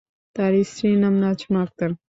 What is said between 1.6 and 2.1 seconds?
Akter.